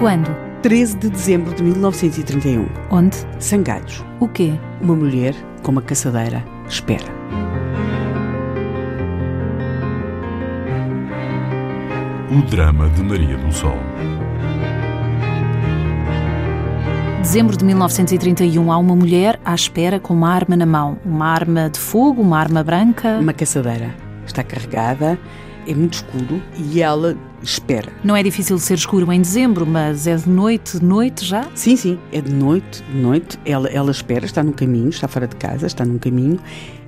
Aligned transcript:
Quando? 0.00 0.34
13 0.62 0.96
de 0.96 1.10
dezembro 1.10 1.54
de 1.54 1.62
1931. 1.62 2.66
Onde? 2.90 3.18
Sangalhos. 3.38 4.02
O 4.18 4.26
quê? 4.26 4.54
Uma 4.80 4.96
mulher 4.96 5.34
com 5.62 5.72
uma 5.72 5.82
caçadeira 5.82 6.42
espera. 6.66 7.04
O 12.30 12.40
drama 12.48 12.88
de 12.88 13.02
Maria 13.02 13.36
do 13.36 13.52
Sol. 13.52 13.76
Dezembro 17.20 17.54
de 17.58 17.66
1931 17.66 18.72
há 18.72 18.78
uma 18.78 18.96
mulher 18.96 19.38
à 19.44 19.54
espera 19.54 20.00
com 20.00 20.14
uma 20.14 20.32
arma 20.32 20.56
na 20.56 20.64
mão. 20.64 20.98
Uma 21.04 21.26
arma 21.26 21.68
de 21.68 21.78
fogo, 21.78 22.22
uma 22.22 22.38
arma 22.38 22.64
branca. 22.64 23.18
Uma 23.20 23.34
caçadeira. 23.34 23.94
Está 24.24 24.42
carregada, 24.42 25.18
é 25.70 25.74
muito 25.74 25.94
escuro 25.94 26.42
e 26.58 26.82
ela 26.82 27.16
espera. 27.42 27.92
Não 28.02 28.16
é 28.16 28.22
difícil 28.22 28.58
ser 28.58 28.74
escuro 28.74 29.10
em 29.12 29.20
dezembro, 29.20 29.66
mas 29.66 30.06
é 30.06 30.16
de 30.16 30.28
noite, 30.28 30.78
de 30.78 30.84
noite 30.84 31.24
já? 31.24 31.48
Sim, 31.54 31.76
sim, 31.76 31.98
é 32.12 32.20
de 32.20 32.32
noite, 32.32 32.82
de 32.82 32.96
noite. 32.98 33.38
Ela, 33.44 33.68
ela 33.68 33.90
espera, 33.90 34.26
está 34.26 34.42
num 34.42 34.52
caminho, 34.52 34.88
está 34.88 35.06
fora 35.08 35.26
de 35.26 35.36
casa, 35.36 35.66
está 35.66 35.84
num 35.84 35.98
caminho. 35.98 36.38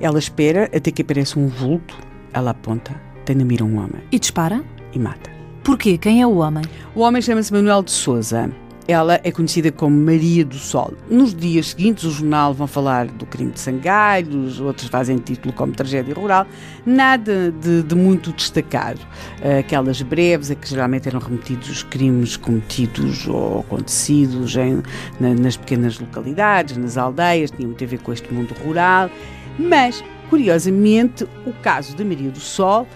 Ela 0.00 0.18
espera 0.18 0.64
até 0.74 0.90
que 0.90 1.02
apareça 1.02 1.38
um 1.38 1.46
vulto. 1.46 1.96
Ela 2.32 2.50
aponta, 2.50 2.94
tem 3.24 3.36
na 3.36 3.44
mira 3.44 3.64
um 3.64 3.76
homem 3.76 4.02
E 4.10 4.18
dispara? 4.18 4.62
e 4.94 4.98
mata. 4.98 5.30
Porquê? 5.64 5.96
Quem 5.96 6.20
é 6.20 6.26
o 6.26 6.36
homem? 6.36 6.64
O 6.94 7.00
homem 7.00 7.22
chama-se 7.22 7.52
Manuel 7.52 7.82
de 7.82 7.92
Souza. 7.92 8.50
Ela 8.92 9.18
é 9.24 9.32
conhecida 9.32 9.72
como 9.72 9.96
Maria 9.96 10.44
do 10.44 10.56
Sol. 10.56 10.92
Nos 11.10 11.34
dias 11.34 11.70
seguintes, 11.70 12.04
o 12.04 12.10
jornal 12.10 12.52
vão 12.52 12.66
falar 12.66 13.06
do 13.06 13.24
crime 13.24 13.50
de 13.50 13.58
Sangalhos, 13.58 14.60
outros 14.60 14.88
fazem 14.88 15.16
título 15.16 15.52
como 15.54 15.72
tragédia 15.72 16.14
rural. 16.14 16.46
Nada 16.84 17.50
de, 17.50 17.82
de 17.82 17.94
muito 17.94 18.32
destacado. 18.32 19.00
Aquelas 19.58 20.02
breves 20.02 20.50
a 20.50 20.54
que 20.54 20.68
geralmente 20.68 21.08
eram 21.08 21.20
remetidos 21.20 21.70
os 21.70 21.82
crimes 21.82 22.36
cometidos 22.36 23.26
ou 23.26 23.60
acontecidos 23.60 24.54
em- 24.56 24.82
na- 25.18 25.34
nas 25.34 25.56
pequenas 25.56 25.98
localidades, 25.98 26.76
nas 26.76 26.98
aldeias, 26.98 27.50
tinha 27.50 27.66
muito 27.66 27.82
a 27.82 27.86
ver 27.86 27.98
com 28.00 28.12
este 28.12 28.32
mundo 28.32 28.54
rural. 28.62 29.08
Mas, 29.58 30.04
curiosamente, 30.28 31.24
o 31.46 31.52
caso 31.62 31.96
da 31.96 32.04
Maria 32.04 32.30
do 32.30 32.40
Sol 32.40 32.86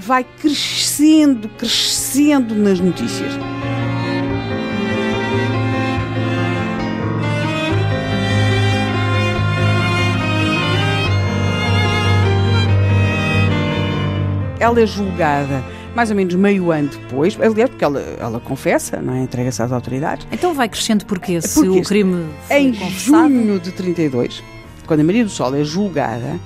vai 0.00 0.24
crescendo, 0.24 1.48
crescendo 1.50 2.54
nas 2.56 2.80
notícias. 2.80 3.32
Ela 14.64 14.80
é 14.80 14.86
julgada 14.86 15.62
mais 15.94 16.10
ou 16.10 16.16
menos 16.16 16.34
meio 16.34 16.72
ano 16.72 16.88
depois, 16.88 17.38
aliás, 17.40 17.70
porque 17.70 17.84
ela, 17.84 18.00
ela 18.18 18.40
confessa, 18.40 19.00
não 19.00 19.14
é? 19.14 19.20
Entrega-se 19.22 19.62
às 19.62 19.70
autoridades. 19.70 20.26
Então 20.32 20.52
vai 20.52 20.68
crescendo 20.68 21.04
porquê? 21.06 21.40
Se 21.40 21.54
Porque 21.54 21.68
o 21.78 21.82
crime 21.82 22.24
foi 22.48 22.56
Em 22.56 22.74
confessado? 22.74 23.28
junho 23.28 23.60
de 23.60 23.70
32, 23.70 24.42
quando 24.86 25.00
a 25.00 25.04
Maria 25.04 25.22
do 25.22 25.30
Sol 25.30 25.54
é 25.54 25.62
julgada, 25.62 26.40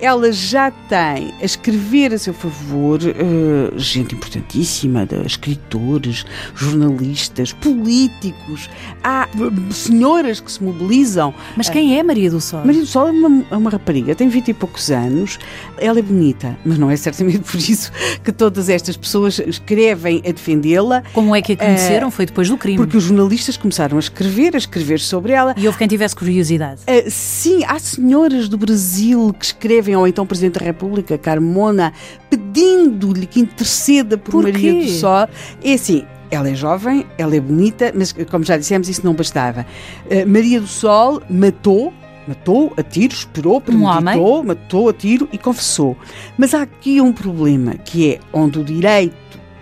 ela 0.00 0.32
já 0.32 0.70
tem 0.70 1.32
a 1.40 1.44
escrever 1.44 2.12
a 2.12 2.18
seu 2.18 2.34
favor 2.34 3.00
eh, 3.02 3.72
gente 3.76 4.14
importantíssima, 4.14 5.06
de 5.06 5.16
escritores, 5.26 6.24
jornalistas, 6.54 7.52
políticos. 7.52 8.68
Há 9.02 9.28
eh, 9.34 9.72
senhoras 9.72 10.40
que 10.40 10.50
se 10.50 10.62
mobilizam. 10.62 11.32
Mas 11.56 11.68
quem 11.68 11.98
é 11.98 12.02
Maria 12.02 12.30
do 12.30 12.40
Sol? 12.40 12.64
Maria 12.64 12.80
do 12.80 12.86
Sol 12.86 13.08
é 13.08 13.10
uma, 13.10 13.44
é 13.50 13.56
uma 13.56 13.70
rapariga, 13.70 14.14
tem 14.14 14.28
20 14.28 14.48
e 14.48 14.54
poucos 14.54 14.90
anos, 14.90 15.38
ela 15.78 15.98
é 15.98 16.02
bonita, 16.02 16.56
mas 16.64 16.78
não 16.78 16.90
é 16.90 16.96
certamente 16.96 17.40
por 17.50 17.56
isso 17.56 17.90
que 18.22 18.32
todas 18.32 18.68
estas 18.68 18.96
pessoas 18.96 19.38
escrevem 19.38 20.22
a 20.26 20.32
defendê-la, 20.32 21.02
Como 21.12 21.34
é 21.34 21.40
que 21.42 21.52
a 21.52 21.56
conheceram? 21.56 22.10
Foi 22.10 22.26
depois 22.26 22.48
do 22.48 22.56
crime. 22.56 22.76
porque 22.78 22.96
os 22.96 23.04
jornalistas 23.04 23.56
começaram 23.56 23.96
a 23.96 24.00
escrever, 24.00 24.54
a 24.54 24.58
escrever 24.58 25.00
sobre 25.00 25.32
ela. 25.32 25.54
E 25.56 25.66
houve 25.66 25.78
quem 25.78 25.88
tivesse 25.88 26.14
curiosidade. 26.14 26.82
Ah, 26.86 27.08
sim, 27.08 27.64
há 27.64 27.78
senhoras 27.78 28.48
do 28.48 28.56
Brasil 28.58 29.34
que 29.38 29.44
escrevem 29.44 29.83
ao 29.92 30.06
então 30.06 30.24
Presidente 30.24 30.58
da 30.58 30.64
República, 30.64 31.18
Carmona, 31.18 31.92
pedindo-lhe 32.30 33.26
que 33.26 33.40
interceda 33.40 34.16
por, 34.16 34.32
Por 34.32 34.42
Maria 34.44 34.72
quê? 34.72 34.84
do 34.84 34.88
Sol. 34.90 35.28
É 35.62 35.74
assim, 35.74 36.04
ela 36.30 36.48
é 36.48 36.54
jovem, 36.54 37.06
ela 37.18 37.36
é 37.36 37.40
bonita, 37.40 37.92
mas 37.94 38.12
como 38.12 38.44
já 38.44 38.56
dissemos, 38.56 38.88
isso 38.88 39.04
não 39.04 39.14
bastava. 39.14 39.66
Ah, 40.10 40.26
Maria 40.26 40.60
do 40.60 40.66
Sol 40.66 41.22
matou. 41.28 41.92
Matou 42.26 42.72
a 42.78 42.82
tiro, 42.82 43.12
esperou, 43.12 43.60
premeditou, 43.60 44.42
matou 44.42 44.88
a 44.88 44.94
tiro 44.94 45.28
e 45.30 45.36
confessou. 45.36 45.94
Mas 46.38 46.54
há 46.54 46.62
aqui 46.62 46.98
um 46.98 47.12
problema, 47.12 47.74
que 47.74 48.14
é 48.14 48.20
onde 48.32 48.58
o 48.58 48.64
direito 48.64 49.14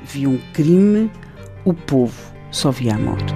via 0.04 0.28
um 0.28 0.38
crime, 0.52 1.10
o 1.64 1.74
povo 1.74 2.14
só 2.52 2.70
via 2.70 2.94
a 2.94 2.98
morte. 2.98 3.34